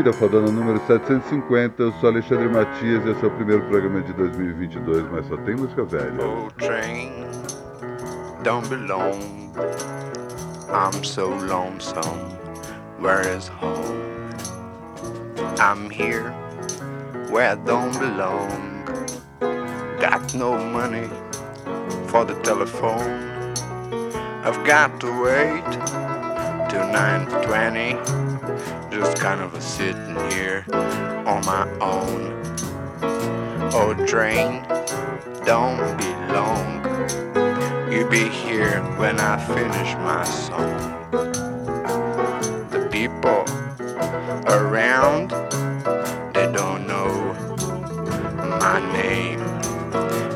[0.00, 1.82] Família Fodona número 750.
[1.82, 5.54] Eu sou Alexandre Matias e esse é o primeiro programa de 2022, mas só tem
[5.54, 6.24] música velha.
[6.24, 7.26] Oh, train,
[8.42, 8.66] don't.
[10.70, 12.18] I'm so lonesome.
[12.98, 14.00] Where is home?
[15.58, 16.32] I'm here
[17.28, 18.86] where I don't belong.
[20.00, 21.10] Got no money
[22.06, 23.52] for the telephone.
[24.46, 25.70] I've got to wait
[26.70, 28.19] till 9:20
[28.90, 32.32] just kind of a sitting here on my own.
[33.72, 34.62] Oh, train,
[35.44, 36.80] don't be long.
[37.92, 41.10] You'll be here when I finish my song.
[42.70, 43.44] The people
[44.52, 45.30] around,
[46.34, 47.32] they don't know
[48.60, 49.40] my name.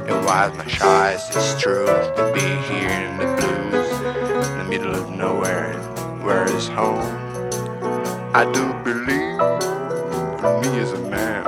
[0.07, 2.41] And why my choice is true to be
[2.73, 5.75] here in the blues, in the middle of nowhere.
[6.23, 7.24] Where is home?
[8.37, 9.39] I do believe
[10.61, 11.45] me as a man.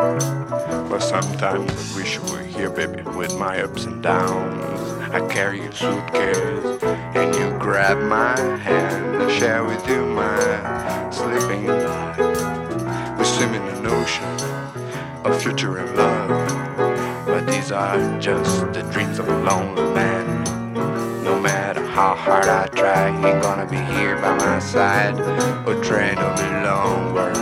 [0.89, 4.93] But sometimes I wish you were here, baby, with my ups and downs.
[5.13, 6.81] I carry a suitcase
[7.17, 9.21] and you grab my hand.
[9.21, 13.19] I share with you my sleeping life.
[13.19, 17.27] We swim in an ocean of future and love.
[17.27, 19.96] But these are just the dreams of a lonely
[22.27, 25.15] hard I try, ain't gonna be here by my side.
[25.67, 27.33] Or train be long where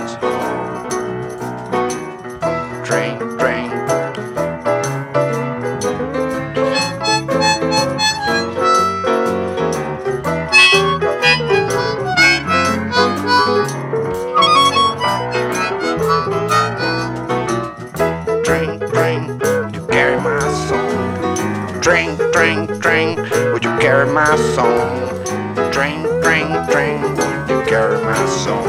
[24.15, 25.25] my song?
[25.73, 28.65] Drink, train, train, would you carry my song?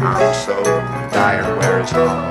[0.00, 0.62] I'm so
[1.10, 2.30] tired, where is home?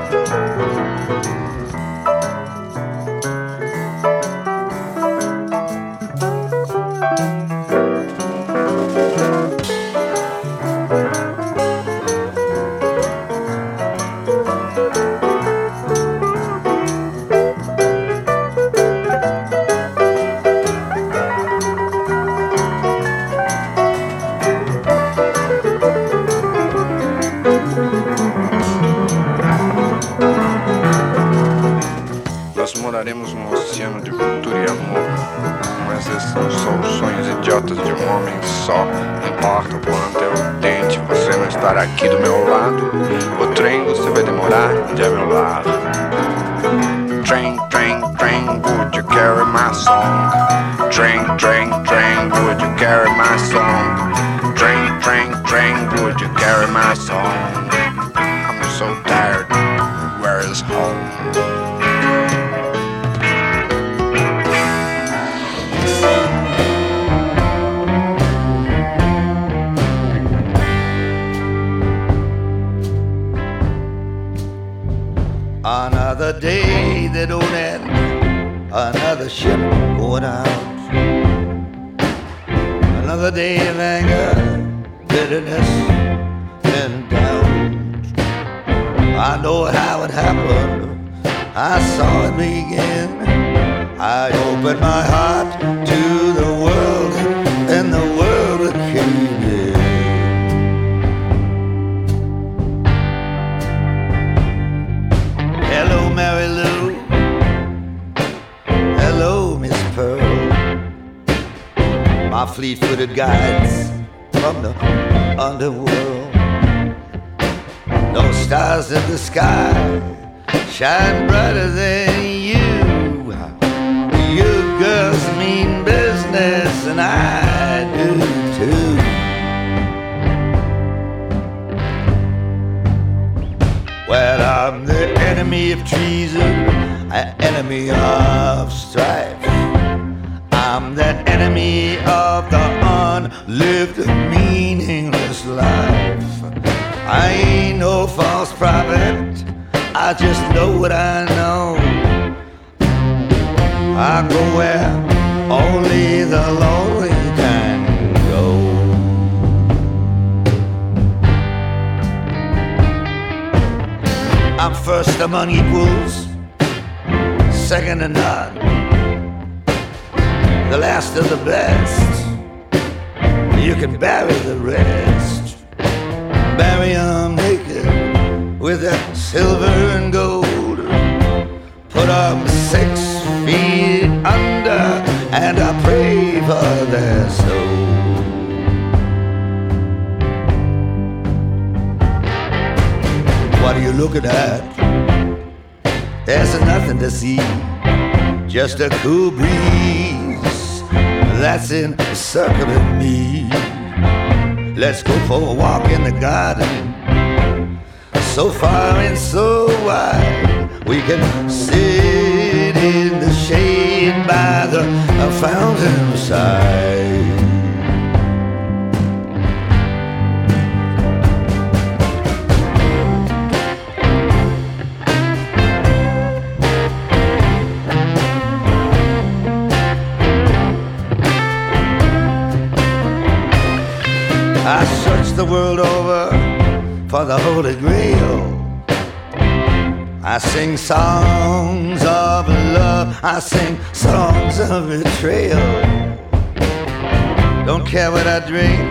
[247.70, 248.82] Don't care what I drink,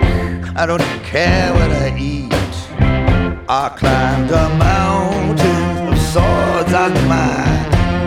[0.56, 2.32] I don't care what I eat.
[3.48, 7.34] I climbed a mountain of swords on my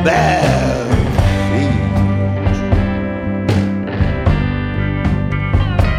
[0.06, 0.86] bare
[1.52, 1.76] feet.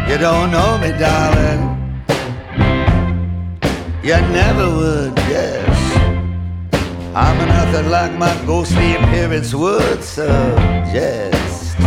[0.09, 1.61] You don't know me, darling.
[4.01, 5.81] You never would guess.
[7.13, 11.77] I'm nothing like my ghostly appearance would suggest.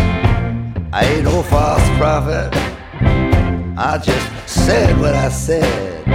[0.93, 2.76] I ain't no false prophet.
[3.79, 6.09] I just said what I said.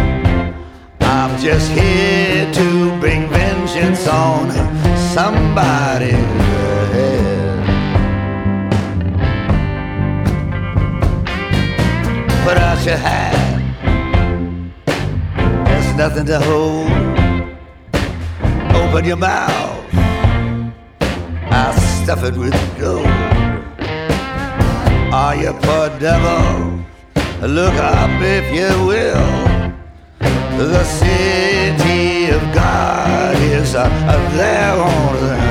[1.01, 4.49] I'm just here to bring vengeance on
[4.97, 6.11] somebody's
[6.91, 7.31] head.
[12.43, 13.75] put out your hand.
[15.67, 16.89] There's nothing to hold.
[18.75, 19.85] Open your mouth.
[21.51, 23.05] I'll stuff it with gold.
[25.13, 26.83] Are you poor devil?
[27.41, 29.71] Look up if you will.
[30.59, 33.89] The city of God is uh,
[34.37, 35.50] there on the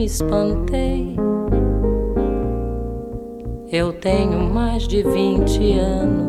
[0.00, 1.14] Me espantei.
[3.70, 6.19] Eu tenho mais de vinte anos.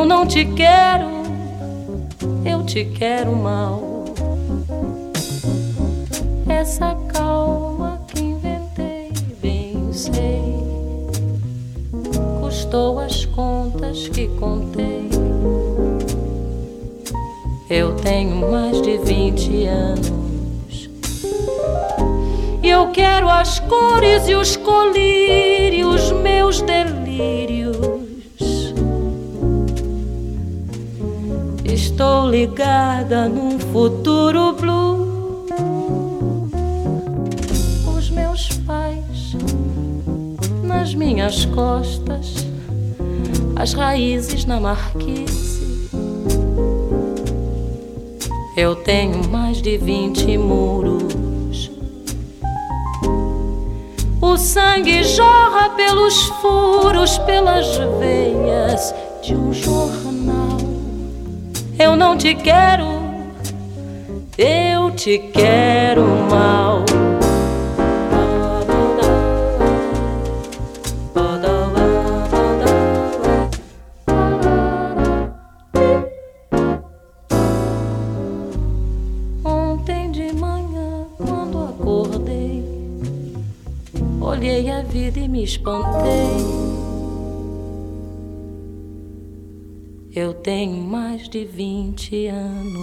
[0.00, 1.10] Eu não te quero,
[2.42, 4.06] eu te quero mal.
[6.48, 10.56] Essa calma que inventei, bem sei,
[12.40, 15.10] custou as contas que contei.
[17.68, 20.88] Eu tenho mais de vinte anos.
[22.62, 27.69] E eu quero as cores e os colírios, meus delírios.
[32.40, 35.46] Ligada num futuro blue.
[37.94, 39.36] Os meus pais
[40.62, 42.46] nas minhas costas,
[43.56, 45.50] as raízes na marquise
[48.56, 51.70] eu tenho mais de vinte muros.
[54.20, 57.66] O sangue jorra pelos furos, pelas
[57.98, 59.99] veias de um jornal.
[62.00, 62.86] Não te quero,
[64.38, 66.69] eu te quero mal.
[92.00, 92.79] Vinte anos.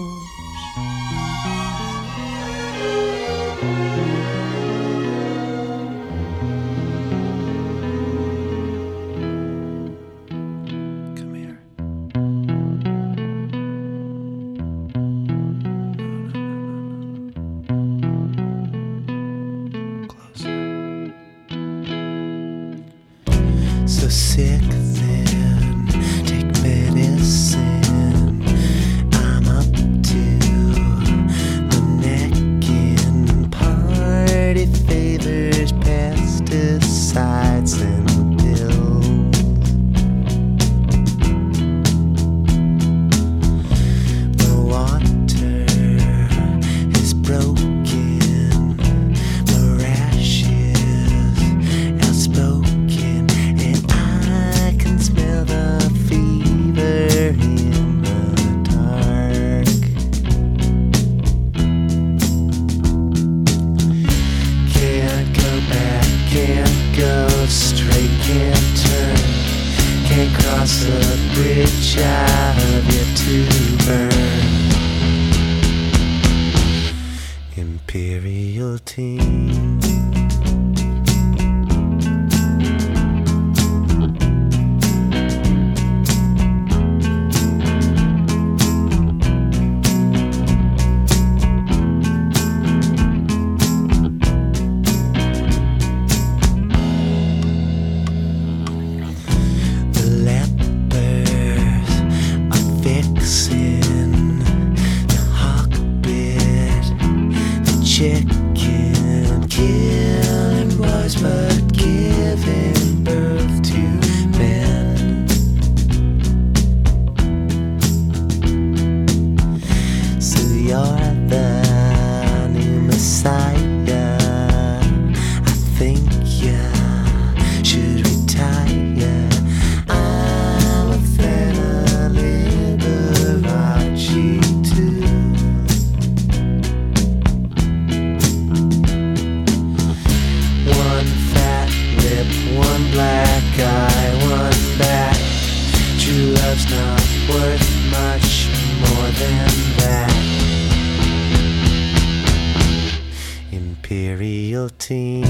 [153.98, 155.24] Serial team.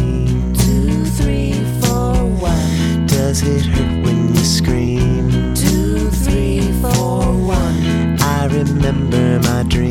[0.53, 2.15] Two, three, four,
[2.51, 3.07] one.
[3.07, 5.53] Does it hurt when you scream?
[5.55, 8.17] Two, three, four, one.
[8.19, 9.86] I remember my dream.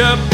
[0.00, 0.27] up.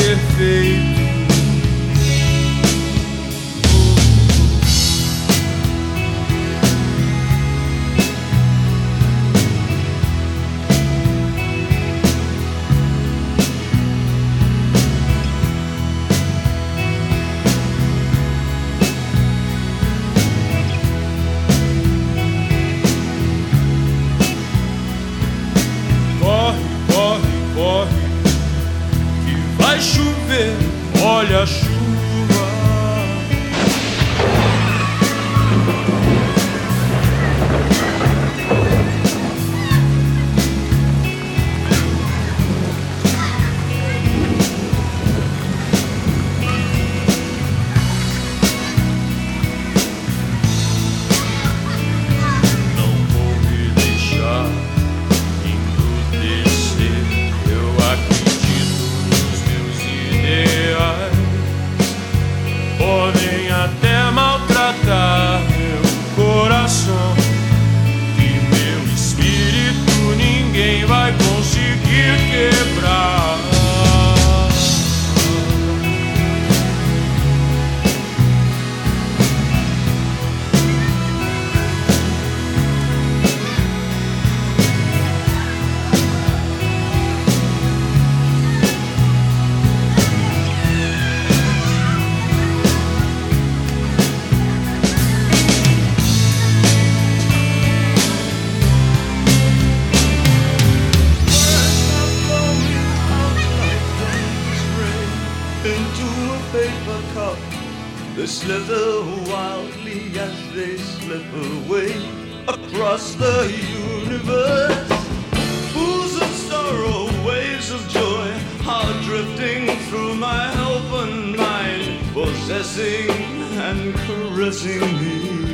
[122.57, 123.11] Possessing
[123.59, 125.54] and caressing me.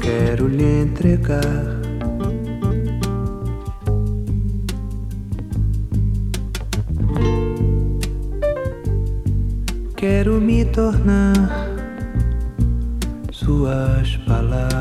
[0.00, 1.80] quero lhe entregar.
[9.96, 11.34] Quero me tornar
[13.30, 14.76] suas palavras.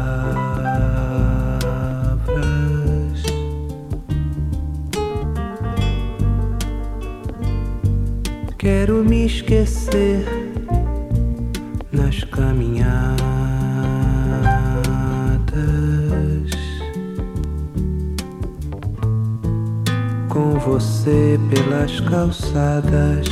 [8.58, 10.26] Quero me esquecer
[11.92, 13.35] nas caminhadas.
[20.66, 23.28] você pelas calçadas,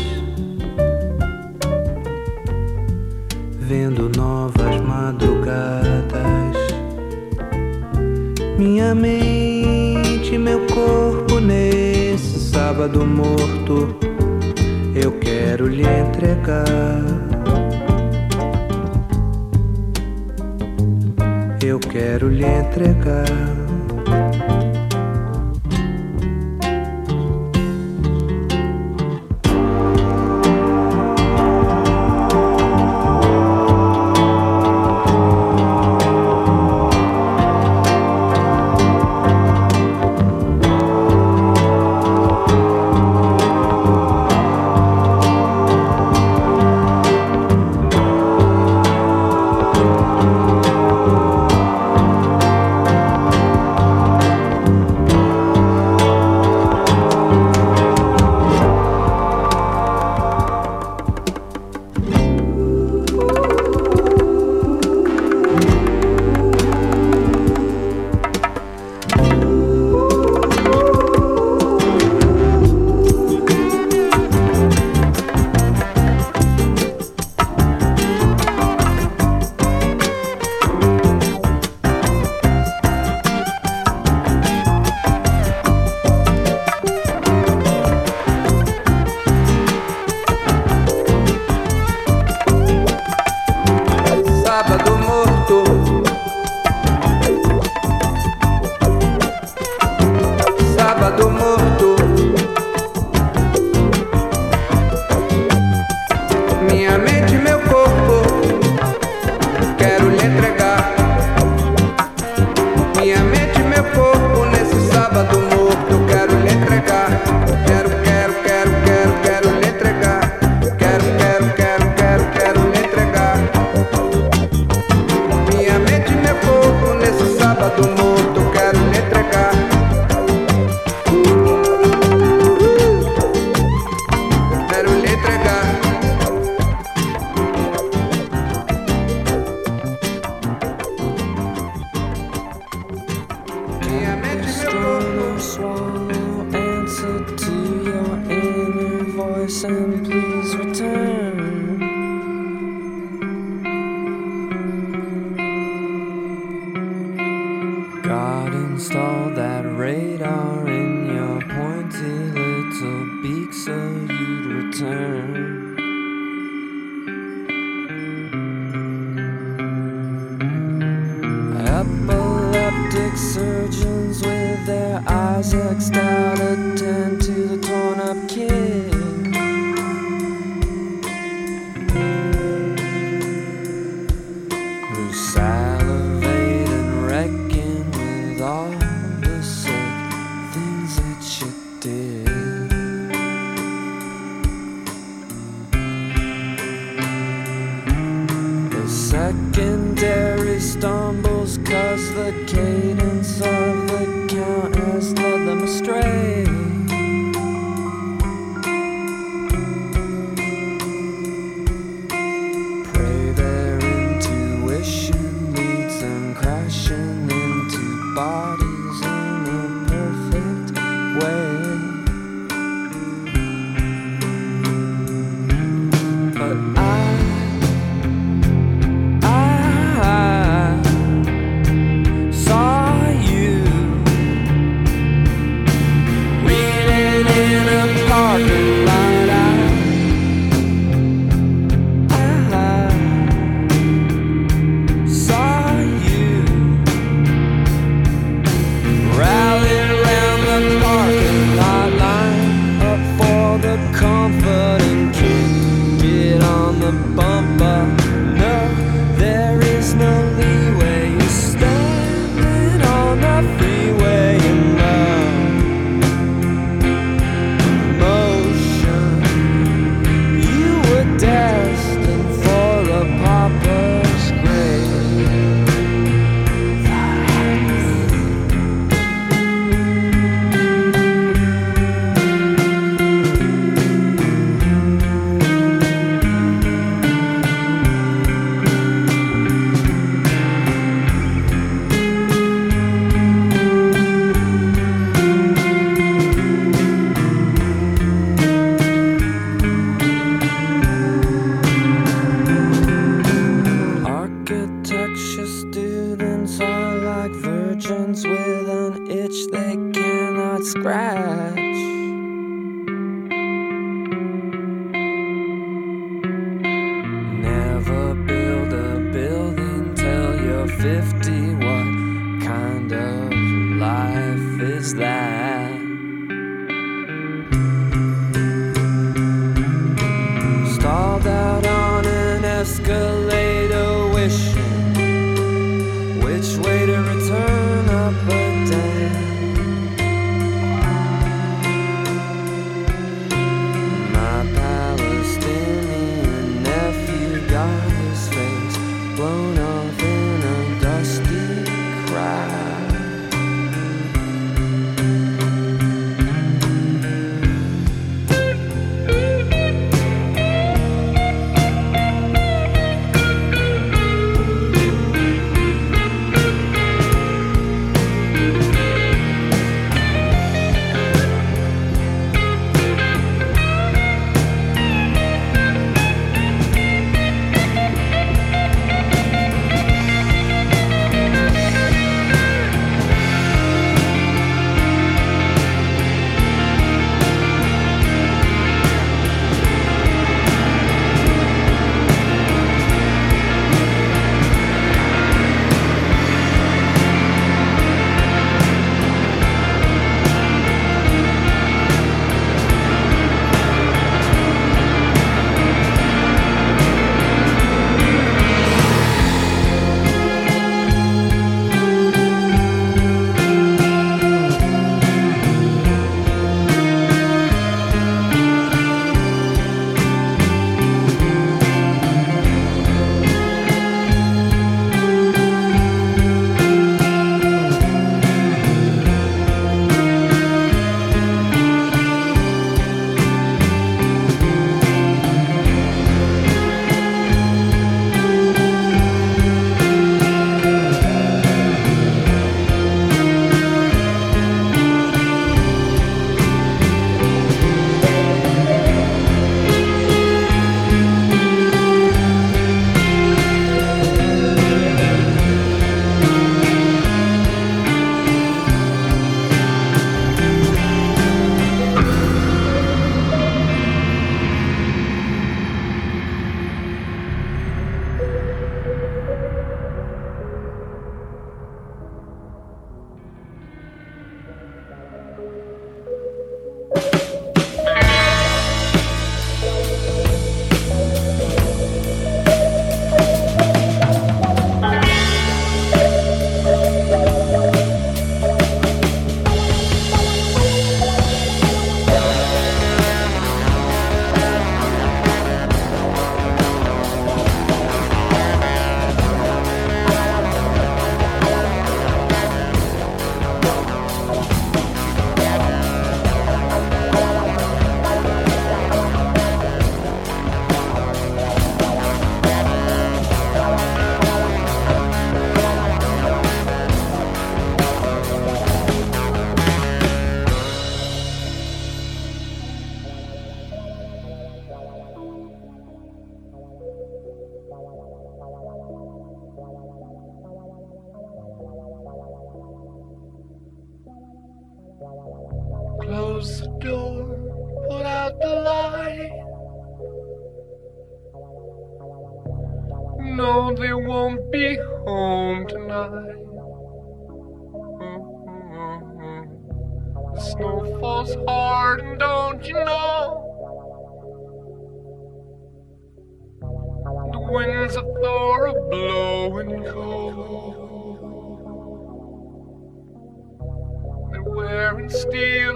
[3.59, 6.13] vendo novas madrugadas.
[8.55, 13.95] Minha mente, meu corpo nesse sábado morto,
[14.93, 16.63] eu quero lhe entregar.
[21.65, 23.62] Eu quero lhe entregar.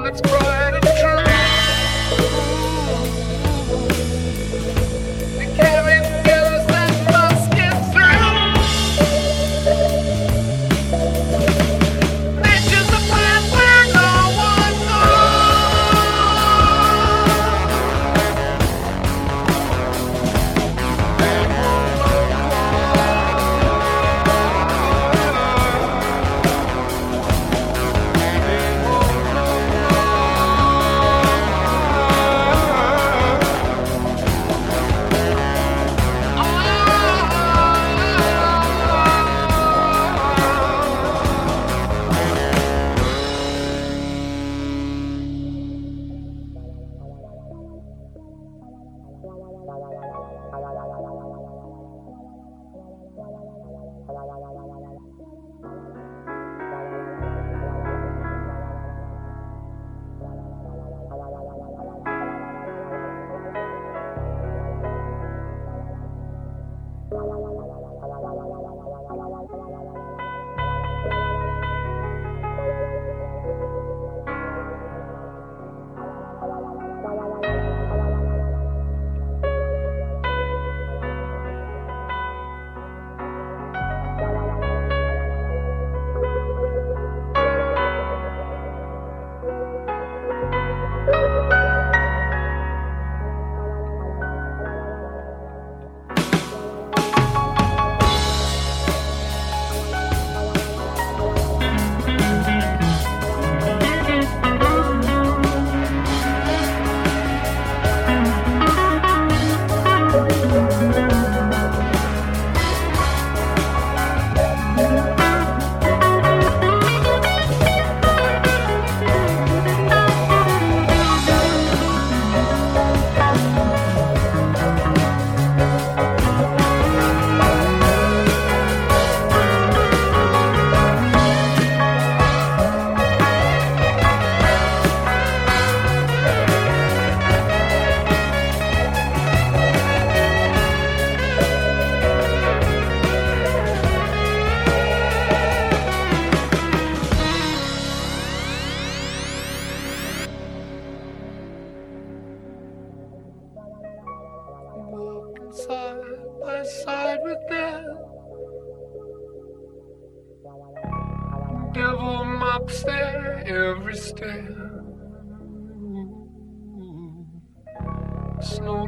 [0.08, 0.47] Let's grow.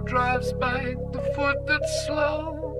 [0.05, 2.75] drives by the foot that's slow.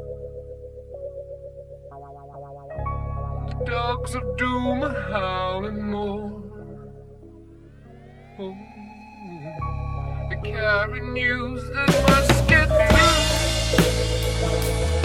[3.48, 6.44] The dogs of doom are howling more.
[8.40, 8.56] Oh,
[10.30, 14.99] they carry news that must get through.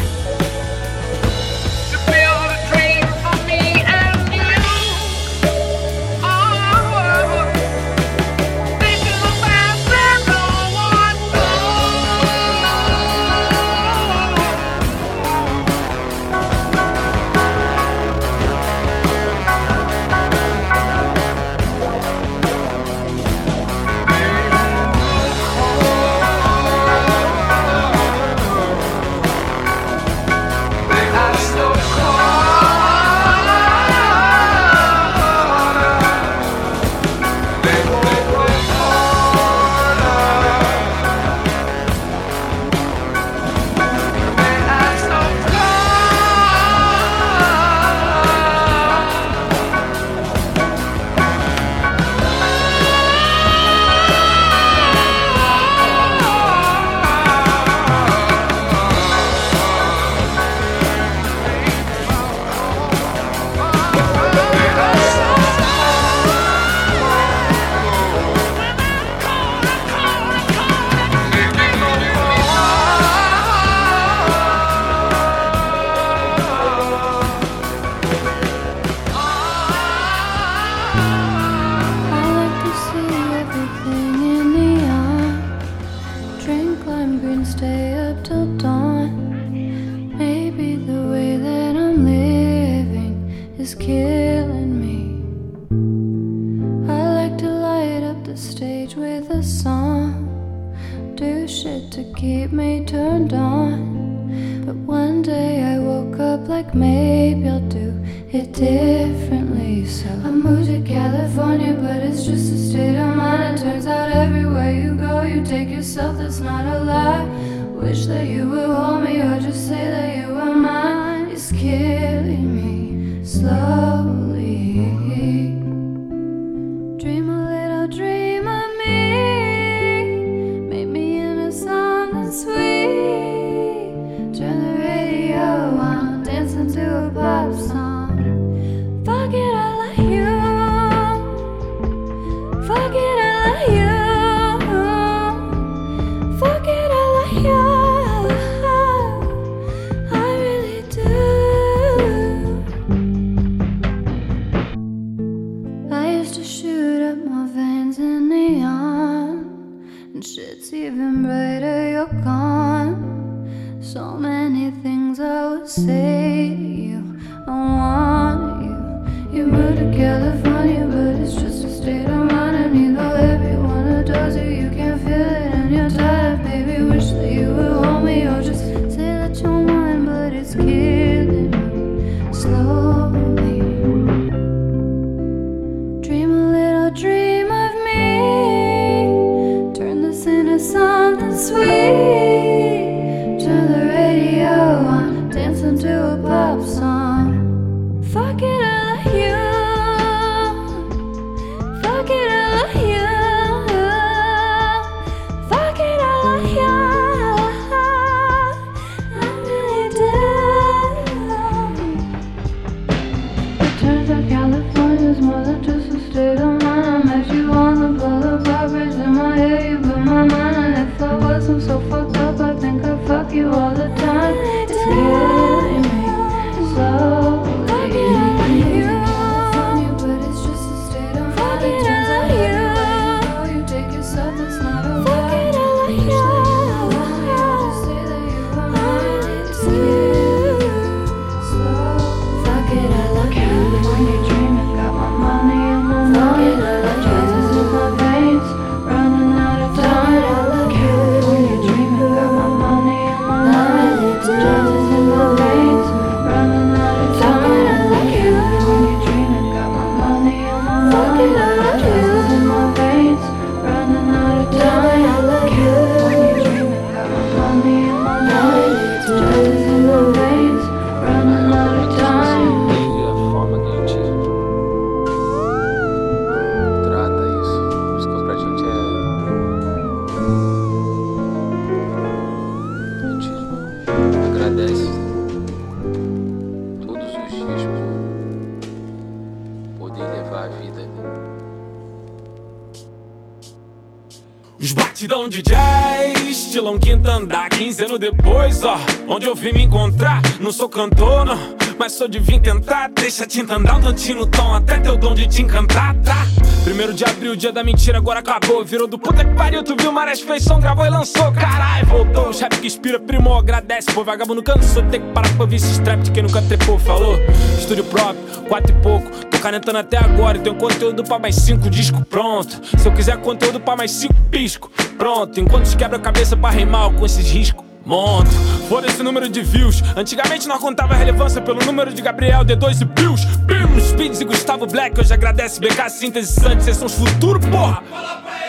[297.85, 298.79] Andar 15 anos depois, ó.
[299.09, 301.65] Onde eu vim me encontrar, não sou cantor, não.
[301.79, 304.97] Mas sou de vir tentar, deixa a tinta andar um tantinho no tom Até teu
[304.97, 306.25] dom de te encantar, tá?
[306.63, 308.65] Primeiro de abril, dia da mentira, agora acabou.
[308.65, 311.31] Virou do puta que pariu, tu viu, Marés fez som, gravou e lançou.
[311.33, 313.93] Caralho, voltou, rap que inspira, primou, agradece.
[313.93, 317.19] Pô, vagabundo cansou, tem que parar pra ouvir esse strap de quem nunca trepou, falou.
[317.59, 319.11] Estúdio próprio, quatro e pouco.
[319.27, 322.61] Tô canetando até agora e tenho conteúdo pra mais cinco discos, pronto.
[322.79, 325.39] Se eu quiser conteúdo pra mais cinco pisco, pronto.
[325.39, 328.31] Enquanto os quebra a cabeça pra rimar com esses riscos Monto,
[328.69, 329.83] foda esse número de views.
[329.95, 333.25] Antigamente nós contava relevância pelo número de Gabriel, D2 e Pius.
[333.25, 334.99] Bim, Speeds e Gustavo Black.
[334.99, 337.83] Hoje agradece BK, Síntese Santos, vocês são os futuros, porra.
[337.83, 338.44] E que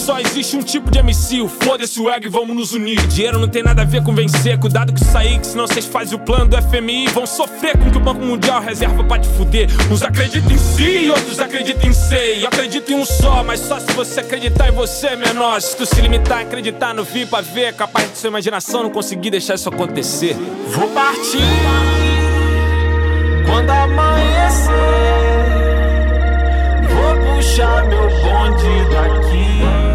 [0.00, 3.06] só existe um tipo de MC, o foda-se o ego e vamos nos unir.
[3.08, 6.16] Dinheiro não tem nada a ver com vencer, cuidado isso aí, que senão vocês fazem
[6.16, 7.08] o plano do FMI.
[7.08, 9.68] Vão sofrer com que o Banco Mundial reserva pra te fuder.
[9.90, 12.40] Uns acreditam em si outros acreditam em.
[12.40, 15.60] Eu acredito em um só, mas só se você acreditar em você, menor.
[15.60, 18.90] Se tu se limitar a acreditar no vir pra ver, capaz de sua imaginação não
[18.90, 20.34] conseguir deixar isso acontecer.
[20.68, 21.38] Vou partir
[23.46, 24.72] quando amanhecer.
[26.88, 29.89] Vou puxar meu bonde daqui.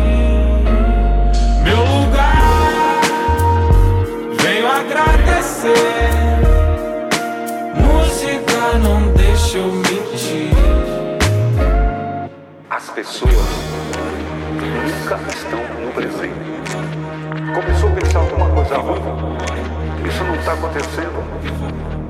[7.76, 10.52] Música não deixa eu mentir.
[12.70, 13.32] As pessoas
[14.62, 16.34] nunca estão no presente.
[17.54, 19.02] Começou a pensar alguma coisa ruim.
[20.08, 21.24] Isso não está acontecendo.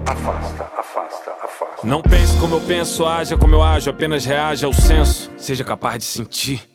[0.05, 1.87] Afasta, afasta, afasta.
[1.87, 5.31] Não pense como eu penso, haja como eu ajo, apenas reaja ao senso.
[5.37, 6.74] Seja capaz de sentir.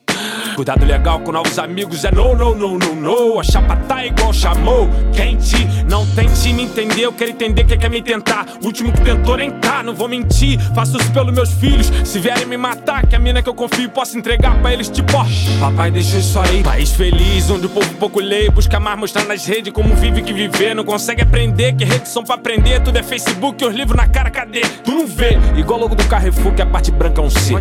[0.55, 3.41] Cuidado legal com novos amigos é no, no, no, no, no.
[3.41, 5.57] A chapa tá igual chamou, quente.
[5.89, 8.47] Não tente me entender, eu quero entender quem quer me tentar.
[8.63, 10.61] O último que tentou nem tá, não vou mentir.
[10.75, 11.91] Faço isso pelos meus filhos.
[12.05, 15.17] Se vierem me matar, que a mina que eu confio posso entregar pra eles, tipo,
[15.17, 15.25] ó.
[15.59, 16.63] Papai deixou isso aí.
[16.63, 18.51] País feliz, onde o povo pouco lê.
[18.51, 20.75] Busca mais mostrar nas redes como vive que viver.
[20.75, 22.81] Não consegue aprender, que redes são pra aprender.
[22.81, 24.61] Tudo é Facebook, os livros na cara, cadê?
[24.61, 25.39] Tu não vê.
[25.57, 27.53] Igual logo do Carrefour, que a parte branca é um C.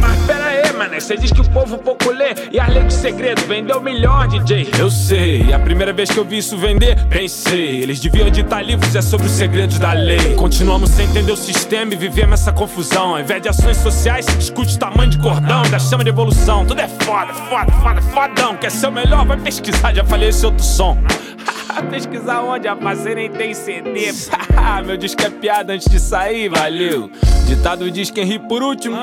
[0.00, 3.42] Mas pera aí, mané, cê diz que o povo pouco lê e leis de segredo
[3.46, 4.68] vendeu melhor, DJ.
[4.78, 8.94] Eu sei, a primeira vez que eu vi isso vender, pensei, eles deviam editar livros,
[8.94, 10.34] é sobre os segredos da lei.
[10.34, 13.14] Continuamos sem entender o sistema e vivemos essa confusão.
[13.14, 16.64] Ao invés de ações sociais, se discute o tamanho de cordão, da chama de evolução.
[16.64, 18.56] Tudo é foda, foda, foda, fodão.
[18.56, 19.24] Quer ser o melhor?
[19.26, 20.98] Vai pesquisar, já falei esse outro som.
[21.90, 24.12] Pesquisar onde a parceira nem tem CD.
[24.86, 27.10] Meu disco é piada antes de sair, valeu.
[27.46, 28.96] Ditado diz quem ri por último.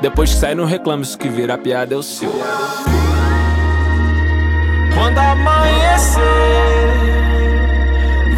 [0.00, 2.32] Depois que sai, não reclama, isso que vira piada é o seu.
[4.94, 6.22] Quando amanhecer,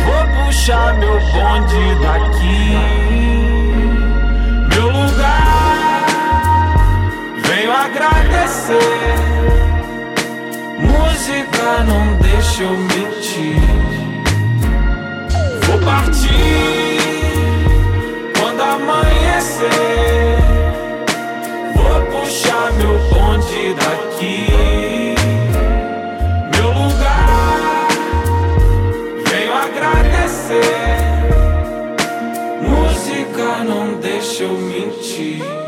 [0.04, 2.76] vou puxar meu bonde daqui.
[4.74, 6.04] Meu lugar,
[7.46, 9.14] venho agradecer.
[10.80, 13.62] Música não deixa eu mentir.
[15.66, 16.98] Vou partir
[18.36, 20.41] quando amanhecer.
[22.22, 24.46] Puxar meu bonde daqui.
[26.54, 27.88] Meu lugar,
[29.28, 30.62] venho agradecer.
[32.62, 35.61] Música não deixa eu mentir.